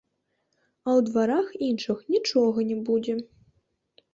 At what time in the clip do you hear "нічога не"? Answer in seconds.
2.15-2.79